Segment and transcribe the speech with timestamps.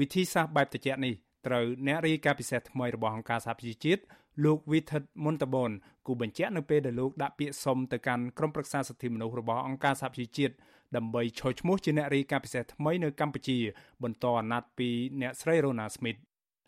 [0.00, 1.14] វិធីសាស្ត្របែបត្រជាក់នេះ
[1.46, 4.02] ត្រូវអ្នករាយការណ៍ពិសេសថ្មីរបស់អង្គការសហប្រជាជាតិ
[4.44, 5.72] លោក Withed Montabon
[6.06, 10.54] គូបញ្ជាក់នៅពេលដែលលោកដាក់ពាក្យសុំទៅកាន់ក្រុមប្រឹក្សាសិទ្ធិមនុស្សរបស់អង្គការសហប្រជាជាតិ
[10.96, 13.58] ដើម្បីឈរឈ្មោះជាអ្នករាយការណ៍ពិសេសថ្មីនៅកម្ពុជា
[14.02, 14.88] បន្តអាណត្តិពី
[15.20, 16.20] អ្នកស្រី Rona Smith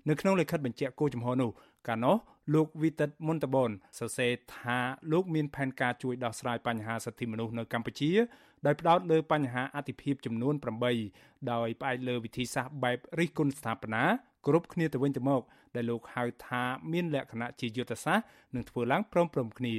[0.08, 1.50] នៅក្នុងលិខិតបញ្ជាក់គោលជំហរនោះ
[1.88, 2.16] កាលនោះ
[2.54, 4.78] លោក Vitet Montabon សរសេរថា
[5.12, 8.10] លោកមានផែនការជួយដោះស្រាយបញ្ហាសិទ្ធិមនុស្សនៅកម្ពុជា
[8.66, 10.54] ដោយផ្ដោតលើបញ្ហាអតិភិបចំនួន
[11.02, 14.04] 8ដោយផ្អែកលើវិធីសាស្ត្របែបរិះគន់ស្ថាបនា
[14.46, 15.43] គ្រប់គ្នាទៅវិញទៅមក
[15.74, 16.62] ដែលលោកហៅថា
[16.93, 19.76] មានលក្ខណៈជាយុទ្ធសាស្ត្រនិងធ្វើឡើងព្រមព្រំគ្នា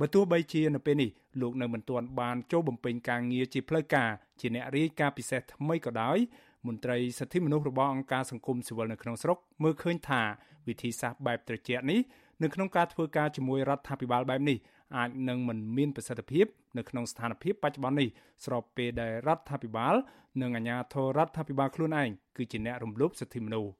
[0.00, 1.10] បើទោះបីជានៅពេលនេះ
[1.40, 4.10] លោកនៅមិនទាន់បានចូលបំពេញការងារជាផ្លូវការ
[4.40, 6.18] ជាអ្នករាយការណ៍ពិសេសថ្មីក៏ដោយ
[6.66, 10.22] មន្ត្រីសិទ្ធិមនុស្សរបស់អង្គការសង្គមស៊ីវិលនៅក្នុងស្រុកមើលឃើញថា
[10.68, 12.00] វិធីសាស្ត្របែបត្រជាក់នេះ
[12.42, 14.58] នៅក្នុងការធ្វើការជាមួយរដ្ឋាភិបាលបែបនេះ
[14.96, 16.46] អាចនឹងមិនមានប្រសិទ្ធភាព
[16.78, 18.08] នៅក្នុងស្ថានភាពបច្ចុប្បន្ននេះ
[18.44, 19.94] ស្របពេលដែលរដ្ឋាភិបាល
[20.42, 23.70] និងអាជ្ញាធររដ្ឋាភិបាលខ្លួនឯងគឺជាអ្នករំលោភសិទ្ធិមនុស្ស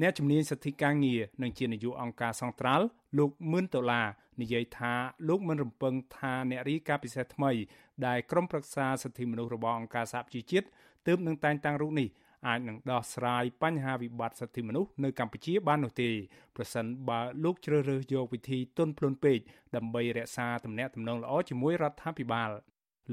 [0.00, 2.86] អ្នកជំនាញសិទ្ធិការងារនិងជានាយកអង្គការសង្ត្រាល់
[3.18, 4.06] លោកមឿនដុល្លារ
[4.40, 4.92] និយាយថា
[5.28, 7.52] លោកមិនរំពឹងថាអ្នករីកាពិសេសថ្មី
[8.06, 10.66] ដែលក្រុមប្រឹក្សាសិទ្ធិមនុស្សរបស់អង្គការសហប្រជាជាតិ
[11.06, 12.08] ទើបនឹងតែងតាំងរូបនេះ
[12.46, 16.10] អាចនឹងដោះស្រាយបញ្ហាវិបត្តិសិទ្ធិមនុស្សនៅកម្ពុជាបាននោះទេ
[16.56, 19.38] ប្រសិនបើលោកជ្រើសរើសយកវិធីទន់ភ្លន់ពេក
[19.76, 22.50] ដើម្បីរក្សាទំនាក់ទំនងល្អជាមួយរដ្ឋាភិបាល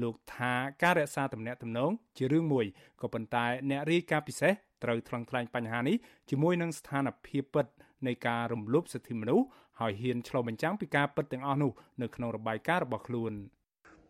[0.02, 2.66] លោកថាការរក្សាទំនាក់ទំនងជារឿងមួយ
[3.00, 4.52] ក៏ប៉ុន្តែអ្នករាយការណ៍ពិសេស
[4.84, 5.96] ត្រូវថ្លឹងថ្លែងបញ្ហានេះ
[6.30, 7.66] ជាមួយនឹងស្ថានភាពពិត
[8.06, 9.46] នៃការរំលោភសិទ្ធិមនុស្ស
[9.80, 11.70] ហើយហ៊ានឆ្លុះបញ្ចាំងពីការពិតទាំងអស់នោះ
[12.02, 13.32] នៅក្នុងរបាយការណ៍របស់ខ្លួន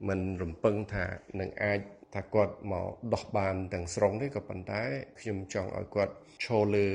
[0.08, 1.04] មិនរំពឹងថា
[1.40, 1.80] នឹងអាច
[2.14, 4.82] ថាគាត់មកដោះបានទាំងស្រុងទេក៏ប៉ុន្តែ
[5.20, 6.88] ខ្ញុំចង់ឲ្យគាត់ឈលលើ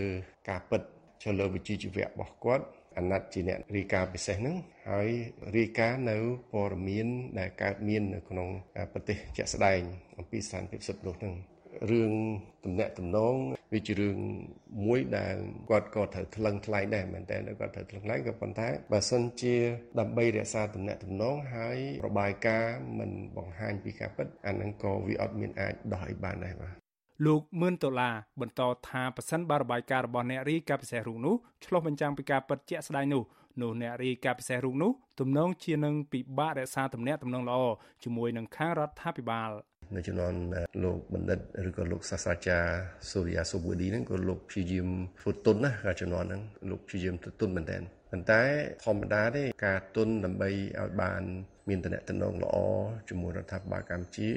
[0.49, 0.81] ការពិត
[1.23, 2.65] ឈលលើវិជ្ជាជីវៈរបស់គាត់
[2.97, 4.55] អាណត្តិជាអ្នករាយការណ៍ពិសេសហ្នឹង
[4.89, 5.09] ហើយ
[5.57, 6.17] រាយការណ៍នៅ
[6.53, 7.07] ព័ត៌មាន
[7.39, 8.47] ដែលកើតមាននៅក្នុង
[8.93, 9.79] ប្រទេសជាក់ស្ដែង
[10.17, 11.35] អំពីស្ថានភាពសិទ្ធិមនុស្សហ្នឹង
[11.91, 12.13] រឿង
[12.65, 13.35] តំណាក់តំណង
[13.73, 14.17] វាជារឿង
[14.85, 15.35] មួយដែល
[15.69, 19.55] គាត់ក៏ត្រូវថ្លឹងថ្លែងដែរមែនតើគាត់ត្រូវថ្លឹងថ្លែងក៏ប៉ុន្តែបើសិនជា
[19.99, 26.86] ដើម្បីរក្សាតំណាក់តំណងហើយរបាយការណ៍មិនបង្ហាញពីការពិតអានឹងក៏វាអត់មានអាចដោះឲ្យបានដែរបាទ
[27.25, 31.35] លោកមឿនដុល្លារបន្តថាប៉ះសិនបារបាយការណ៍របស់អ្នករាយការណ៍ពិសេសរូបនោះ
[31.65, 33.23] ឆ្លុះបញ្ចាំងពីការពិតជាក់ស្ដែងនោះ
[33.61, 37.59] នោះអ្នករាយការណ៍ពិសេសរូបនោះទំនងជានឹងពិបាករក្សាទំនាក់ទំនងល្អ
[38.03, 39.49] ជាមួយនឹងខាងរដ្ឋាភិបាល
[39.95, 40.37] នៅជំនាន់
[40.83, 42.71] លោកបណ្ឌិតឬក៏លោកសាស្ត្រាចារ្យ
[43.11, 44.87] សូរិយាសុបូឌីហ្នឹងក៏លោកព្យាយាម
[45.21, 47.77] ធ្វើទុនណាកាលជំនាន់ហ្នឹងលោកព្យាយាមធ្វើទុនមែនតើ
[48.11, 48.41] ប៉ុន្តែ
[48.85, 51.23] ធម្មតាទេការទុនដើម្បីឲ្យបាន
[51.69, 51.99] មានតំណែ
[52.31, 52.55] ងល្អ
[53.09, 54.29] ជាមួយរដ្ឋាភិបាលកម្ពុជា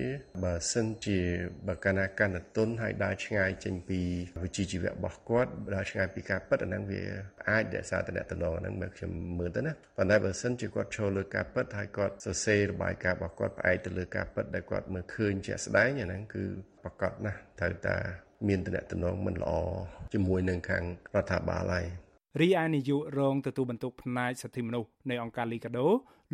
[0.43, 1.19] បើសិនជា
[1.67, 4.01] បើកាលណាកាន់តែទុនហើយដើរឆ្ងាយចេញពី
[4.43, 7.03] វិជ្ជាជីវៈរបស់គាត់ដើរឆ្ងាយពីការពិតអាហ្នឹងវា
[7.49, 16.45] អាចរក្សាតំណែងហ្នឹងមកខ្ញុំមើលទៅណាប៉ុន្តែបើសិនជាគាត់ចូលលើការពិតហើយគាត់សរសេររបាយការណ៍របស់គាត់ផ្អែកទៅលើការពិតដែលគាត់មើលឃើញជាក់ស្ដែងអាហ្នឹងគឺ
[16.83, 17.97] ប្រកបណាស់ត្រូវតែ
[18.49, 18.73] មានតំ
[19.05, 19.53] ណែងមិនល្អ
[20.15, 20.85] ជាមួយនឹងខាង
[21.15, 21.87] រដ្ឋាភិបាលហើយ
[22.41, 25.87] រីឯនាយករងទទួលបន្ទុកផ្នែកសិទ្ធិមនុស្សនៃអង្គការលីកាដូ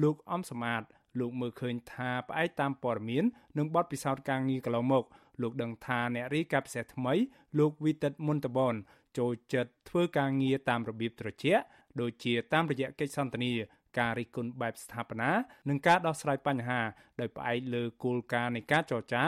[0.03, 0.83] លោកអំសមាត
[1.21, 3.25] លោកមើលឃើញថាផ្អែកតាមព័ត៌មាន
[3.59, 5.05] និងបទពិសោធន៍ការងារកន្លងមក
[5.43, 7.15] លោកដឹងថាអ្នករីកាពិសេសថ្មី
[7.59, 8.75] លោកវីតិតមុនតបន
[9.19, 11.63] ចូលចិត្តធ្វើការងារតាមរបៀបត្រជាក់
[12.01, 13.53] ដូចជាតាមរយៈកិច្ចសន្ទនា
[13.99, 15.31] ការរិះគន់បែបស្ថាបនា
[15.69, 16.81] និងការដោះស្រាយបញ្ហា
[17.21, 19.25] ដោយផ្អែកលើគោលការណ៍នៃការចរចា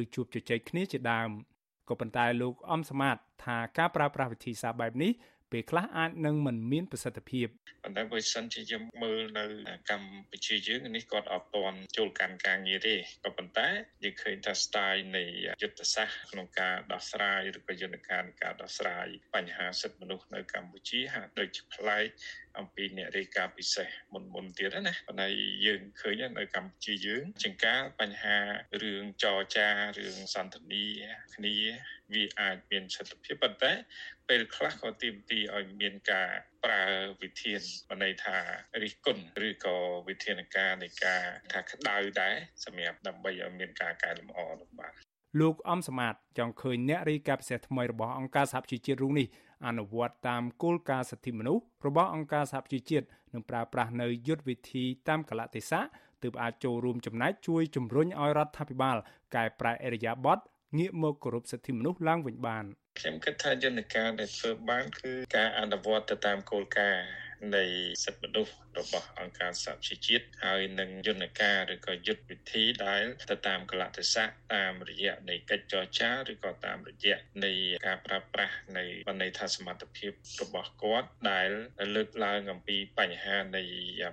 [0.00, 1.28] ឬជួបជជែកគ្នាជាដើម
[1.88, 5.12] ក៏ប៉ុន្តែលោកអំសមត្ថថាការប្រើប្រាស់វិធីសាស្ត្របែបនេះ
[5.52, 7.46] ពេលខ្លះអាចនឹងមិនមានប្រសិទ្ធភាព
[7.84, 9.44] ប៉ុន្តែបើសិនជាយើងមើលនៅ
[9.90, 12.94] កម្ពុជាយើងនេះគាត់អត់ទាន់ចូលកាន់ការងារទេ
[13.24, 13.68] ក៏ប៉ុន្តែ
[14.04, 15.24] យើងឃើញថា style នៃ
[15.62, 22.06] យុទ្ធសាស្ត្រក្នុងការដោះស្រាយឬក៏យន្តការនៃការដោះស្រាយបញ្ហាសិទ្ធិមនុស្សនៅកម្ពុជាហាក់ដូចជាប្លែក
[22.58, 25.28] អំពីអ្នករាយការណ៍ពិសេសមុនមុនទៀតណាប៉ុន្តែ
[25.66, 28.36] យើងឃើញនៅកម្ពុជាយើងចង្ការបញ្ហា
[28.82, 29.68] រឿងចរចា
[29.98, 30.86] រឿងសន្ទនា
[31.34, 31.54] គ្នា
[32.12, 33.72] វាអាចមានសិទ្ធិភាពប៉ុន្តែ
[34.30, 36.28] ពេលខ្លះក៏ទាមទារឲ្យមានការ
[36.64, 36.82] ប្រើ
[37.22, 37.60] វិធាន
[38.02, 38.38] ន័យថា
[38.82, 39.76] រិះគន់ឬក៏
[40.08, 44.92] វិធានការនៃការថាក្តៅដែរសម្រាប់ដើម្បីឲ្យមានការកែលម្អនោះបាទ
[45.40, 49.26] លោកអំសមត្ថចង់ឃើញអ្នករាយការណ៍ពិសេសថ្មីរបស់អង្គការសហប្រជាជាតិរូបនេះ
[49.66, 55.82] អនុវត្តតាមគោលការណ៍សិទ្ធិមនុស្សរបស់អង្គការសហប្រជាជាតិនិងប្រើប្រាស់នៅយុទ្ធវិធីតាមកលៈទេសៈ
[56.22, 58.96] ទើបអាចចូលរួមចំណែកជួយជំរុញឲ្យរដ្ឋាភិបាល
[59.34, 60.42] កែប្រែអរិយាប័ត្រ
[60.78, 62.64] ងាកមកគោរពសិទ្ធិមនុស្សឡើងវិញបាន
[62.98, 67.64] ខ្ញុំគិតថាយន្តការដែលធ្វើបានគឺការអនុវត្តទៅតាមគោលការណ៍ នៃ
[68.04, 77.52] សិទ្ធិមនុស្សរបស់អង្គការសហជីវជាតិហើយនឹងយន្តការឬក៏យុទ្ធវិធីដែលទៅតាមកលៈទេសៈតាមរយៈនៃកិច្ចចរចាឬក៏តាមរយៈនៃ
[77.86, 81.50] ការប្រើប្រាស់នៃបណ្ឌិតសមត្ថភាពរបស់គាត់ដែល
[81.94, 83.62] លើកឡើងអំពីបញ្ហានៃ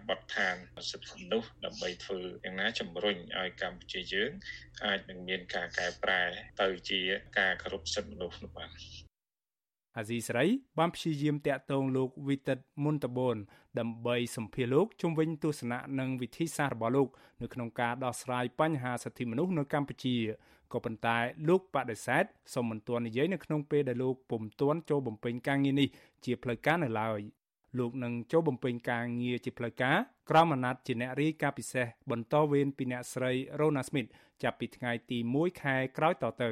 [0.09, 0.56] បទដ្ឋាន
[0.91, 4.31] សិទ្ធិមនុស្សដើម្បីធ្វើយ៉ាងណាជំរុញឲ្យកម្ពុជាយើង
[4.85, 6.21] អាចនឹងមានការកែប្រែ
[6.62, 7.01] ទៅជា
[7.39, 9.06] ការគោរពសិទ្ធិមនុស្សនោះបាទ
[9.97, 10.45] អាស៊ីសេរី
[10.77, 13.38] បានព្យាយាមតាក់ទងលោកវីតិតមុនតបូន
[13.79, 17.07] ដើម្បីសម្ភាសលោកជុំវិញទស្សនៈនិងវិធីសាស្ត្ររបស់លោក
[17.41, 20.15] នៅក្នុងការដោះស្រាយបញ្ហាសិទ្ធិមនុស្សនៅកម្ពុជា
[20.73, 21.17] ក៏ប៉ុន្តែ
[21.49, 22.23] លោកបដិសេធ
[22.53, 25.89] សូមមិនទាន់និយាយនៅក្នុងពេលដែលលោកពុំទាន់ចូលបំពេញការងារនេះ
[26.25, 27.19] ជាផ្លូវការនៅឡើយ
[27.79, 29.97] លោកនឹងចូលបំពេញការងារជាផ្លូវការ
[30.29, 34.09] ក្រមអាណត្តិជាអ្នករាយការណ៍ពិសេសបន្តវេនពីអ្នកស្រី Rona Smith
[34.44, 36.49] ចាប់ពីថ្ងៃទី1ខែក្រោយតទៅ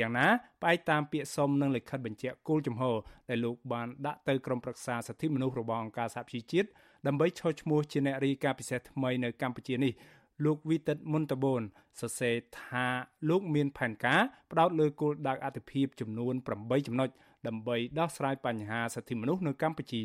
[0.00, 0.26] យ៉ាងណា
[0.62, 2.96] ផ្អែកតាមពាក្យសុំនិងលិខិតបញ្ជាក់គោលជំហរ
[3.28, 6.68] ដែលលោកបានដាក់ទៅក្រុមប្រឹក្សាសិទ្ធិមនុស្សរបស់អង្គការសហប្រជាជាតិ
[7.06, 9.92] ដើម្បីឈរឈ្មោះជាអ្នករាយការណ៍ពិសេសថ្មីនៅកម្ពុជានេះ
[10.44, 11.62] លោកវីតិតមុនតបូន
[12.00, 12.86] សរសេរថា
[13.28, 14.20] លោកមានផែនការ
[14.50, 17.08] ផ្ដោតលើគោលដៅអធិភាពចំនួន8ចំណុច
[17.46, 20.02] ដើម្បីដោះស្រាយបញ្ហាសិទ្ធិមនុស្សនៅកម្ពុជា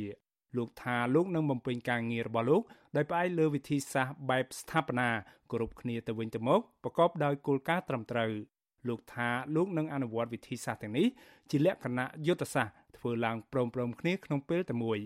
[0.58, 2.62] លោកថាលោកនឹងបំពេញការងាររបស់លោក
[2.96, 5.10] ដោយផ្អែកលើវិធីសាស្ត្របែបស្ថាបនា
[5.52, 8.32] គោរពគ្នាទៅវិញទៅមកប្រកបដោយគោលការណ៍ត្រឹមត្រូវ
[8.88, 11.08] លោកថាលោកនឹងអនុវត្តវិធីសាស្ត្រទាំងនេះ
[11.50, 15.00] ជាលក្ខណៈយុទ្ធសាស្ត្រធ្វើឡើងព្រមព្រំគ្នាក្នុងពេលតែមួយ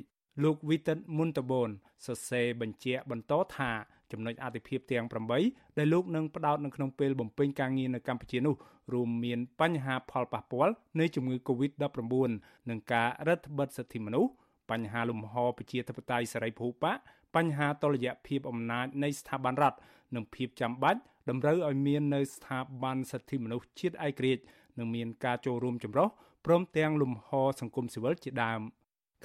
[0.44, 1.70] លោកវីតិនមុនតបូន
[2.06, 3.72] សរសេរបញ្ជាក់បន្តថា
[4.12, 5.06] ចំណុចអតិភិបទាំង
[5.42, 8.56] 8ដែលលោកនឹងផ្ដោតនៅក្នុងពេលបំពេញការងារនៅកម្ពុជានោះ
[8.94, 12.30] រួមមានបញ្ហាផលប៉ះពាល់នៃជំងឺ Covid-19
[12.70, 14.32] និងការរដ្ឋបិទសិទ្ធិមនុស្ស
[14.72, 16.98] បញ្ហាលំហប្រជាធិបតេយ្យសេរីពហុបក
[17.36, 19.78] បញ្ហាតុល្យភាពអំណាចនៃស្ថាប័នរដ្ឋ
[20.16, 21.00] និងភាពចាំបាច់
[21.30, 24.44] តម្រូវឲ្យមាននៅស្ថាប័នសិទ្ធិមនុស្សជាតិឯករាជ្យ
[24.80, 26.08] និងមានការចូលរួមចម្រុះ
[26.46, 27.30] ព្រមទាំងលំហ
[27.62, 28.62] សង្គមស៊ីវិលជាដើម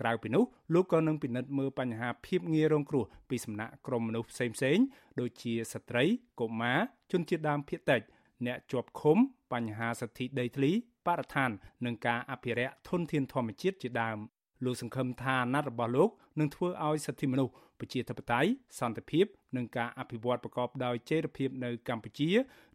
[0.01, 4.85] ក្រៅពីនោះលោកក៏នឹងពិនិត្យមើលបញ្ហាភាពងាយរងគ្រោះពីសំណាក់ក្រុមមនុស្សផ្សេងៗ
[5.21, 6.05] ដូចជាស្ត្រី
[6.41, 6.81] កុមារ
[7.13, 8.03] ជនជាតិដើមភាគតិច
[8.47, 9.19] អ្នកជាប់ឃុំ
[9.53, 10.71] បញ្ហាសិទ្ធិដីធ្លី
[11.07, 11.51] បរិស្ថាន
[11.85, 14.19] និងការអភិរក្សធនធានធម្មជាតិជាដើម
[14.65, 19.27] លោកសង្ឃឹមថាអាណត្តិរបស់លោកនឹងធ្វើឲ្យសិទ្ធិមនុស្សប្រជាធិបតេយ្យសន្តិភាព
[19.57, 22.31] និងការអភិវឌ្ឍប្រកបដោយចីរភាពនៅកម្ពុជា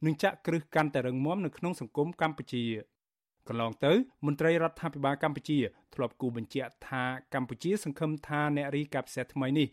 [0.06, 2.64] នឹងចាក់គ្រឹះកាន់តែរឹងមាំនៅក្នុងសង្គមកម្ពុជា
[3.48, 3.94] កន្លងទៅ
[4.26, 5.60] មន្ត្រីរដ្ឋាភិបាលកម្ពុជា
[5.96, 7.04] ធ្លាប់គូបញ្ជាក់ថា
[7.34, 9.68] កម្ពុជាសង្ឃឹមថាអ្នករីកាពិសេសថ្មីនេះ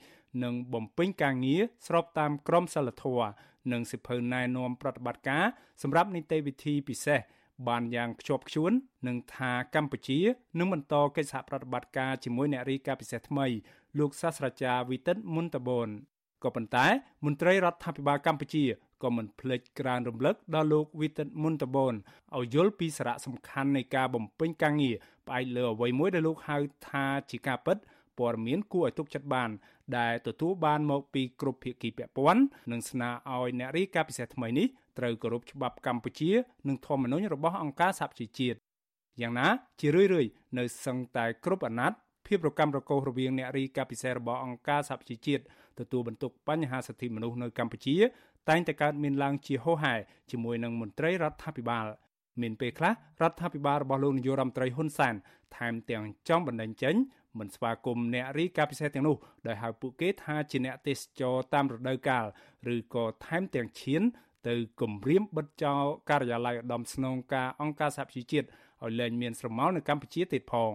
[0.44, 3.30] នឹងបំពេញការងារស្របតាមក្រមសីលធម៌
[3.72, 5.44] និងសិភៅណែនាំប្រតិបត្តិការ
[5.82, 7.20] សម្រាប់នីតិវិធីពិសេស
[7.68, 8.72] បានយ៉ាងខ្ជាប់ខ្ជួន
[9.06, 10.18] នឹងថាកម្ពុជា
[10.58, 13.46] នឹងបន្តកិច្ចសហប្រតិបត្តិការជាមួយអ្នករាយការណ៍ពិសេសថ្មី
[13.98, 15.88] លោកសាស្ត្រាចារ្យវិទិតមុនតបន
[16.44, 16.86] ក៏ប៉ុន្តែ
[17.24, 18.64] មន្ត្រីរដ្ឋាភិបាលកម្ពុជា
[19.02, 21.94] ក៏មិនភ្លេចក្រើនរំលឹកដល់លោកវិទិតមុនតបន
[22.36, 24.96] ឲ្យយល់ពីសារៈសំខាន់នៃការបំពេញការងារ
[25.26, 26.56] ផ្អែកលើអ្វីមួយដែលលោកហៅ
[26.88, 27.76] ថាជាការពិត
[28.18, 29.50] ព័ត៌មានគួរឲ្យទុកចិត្តបាន
[29.98, 32.42] ដែលទទួលបានមកពីគ្រប់ភាគីពាក់ព័ន្ធ
[32.72, 34.66] និងស្នើឲ្យអ្នករាយការណ៍ពិសេសថ្មីនេះ
[34.98, 36.30] ត្រូវគោរពច្បាប់កម្ពុជា
[36.68, 38.58] និងធម្មនុញ្ញរបស់អង្គការសហប្រជាជាតិ
[39.20, 39.46] យ៉ាងណា
[39.80, 45.42] ជារឿយៗនៅសឹងតែគ្រប់អាណត្តិភាពរកម្មរកូសរវាងអ្នករីកាពិសេសរបស់អង្គការសហប្រជាជាតិ
[45.78, 47.96] ទទួលបន្ទុកបញ្ហាសិទ្ធិមនុស្សនៅកម្ពុជា
[48.48, 49.94] តែងតែកើតមានឡើងជាហូរហែ
[50.30, 51.86] ជាមួយនឹងមន្ត្រីរដ្ឋាភិបាល
[52.42, 52.92] មានពេលខ្លះ
[53.22, 55.14] រដ្ឋាភិបាលរបស់លោកនាយករដ្ឋមន្ត្រីហ៊ុនសែន
[55.56, 56.94] ថែមទាំងចង់បណ្តេញចេញ
[57.38, 59.16] មិនស្វាគមន៍អ្នករីកាពិសេសទាំងនោះ
[59.46, 62.24] ដោយហៅពួកគេថាជាអ្នកទេសចរតាមរដូវកាល
[62.74, 64.02] ឬក៏ថែមទាំងឈាន
[64.48, 68.46] ទៅគម្រាមបិទចោលការិយាល័យឧត្តមស្នងការអង្គការសហប្រជាជាតិ
[68.84, 70.72] ឲ្យលែងមានស្រមោលនៅកម្ពុជាទៀតផង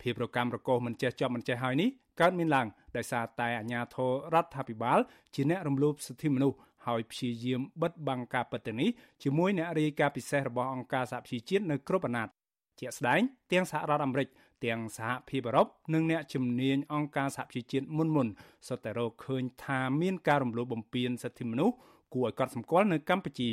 [0.00, 1.88] ភាពរកម្មរកោសមិនចេះចប់មិនចេះហើយនេះ
[2.20, 2.66] កើតមានឡើង
[2.96, 4.98] ដោយសារតែអាជ្ញាធររដ្ឋាភិបាល
[5.34, 8.90] ជាអ្នករំលោភសិទ្ធិមនុស្សហើយព្យាយាមបិទបាំងការពិតទាំងនេះ
[9.22, 12.34] ជាមួយអ្នករាយការណ៍ពិសេសរបស់អង្គការសហប្រជាជាតិនៅគ្រប់អាណត្តិ
[12.80, 13.20] ជាក់ស្ដែង
[13.52, 14.28] ទាំងសហរដ្ឋអាមេរិក
[14.64, 18.28] ទាំងសហភាពអឺរ៉ុបនិងអ្នកជំនាញអង្គការសហប្រជាជាតិមុនមុន
[18.68, 21.74] សុទ្ធតែរកឃើញថាមានការរំលោភបំពានសិទ្ធិមនុស្ស
[22.14, 23.50] គួរឲ្យកត់សម្គាល់នៅកម្ពុជា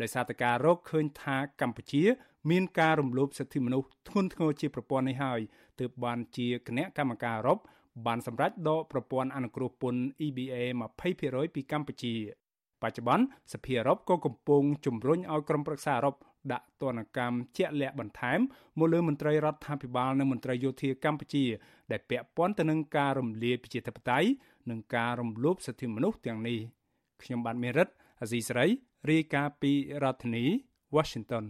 [0.00, 2.02] ដោយសារតែការរកឃើញថាកម្ពុជា
[2.50, 5.40] មានការរំលោភសិទ្ធិមនុស្សធ្ងន់ធ្ងរជាប្រព័ន្ធនេះហើយ
[5.80, 7.58] ទើបបានជាគណៈកម្មការអឺរ៉ុប
[8.06, 10.54] បានសម្រេចដកប្រព័ន្ធអនុគ្រោះពន្ធ EBA
[11.06, 12.14] 20%ពីកម្ពុជា
[12.82, 16.14] បច្ចុប្បន្នសភាអឺរ៉ុបក៏កំពុងជំរុញឲ្យក្រុមប្រឹក្សាអឺរ៉ុប
[16.52, 18.40] ដាក់ទណ្ឌកម្មជាក់លាក់បន្ថែម
[18.78, 21.44] មកលើមន្ត្រីរដ្ឋាភិបាលនិងមន្ត្រីយោធាកម្ពុជា
[21.90, 24.28] ដែលពាក់ព័ន្ធទៅនឹងការរំលាយប្រជាធិបតេយ្យ
[24.70, 26.58] និងការរំលោភសិទ្ធិមនុស្សទាំងនេះ
[27.22, 27.88] ខ្ញុំបាទមេរិត
[28.20, 28.66] អាស៊ីសេរី
[29.10, 30.44] រាយការណ៍ពីរដ្ឋធានី
[30.96, 31.44] Washington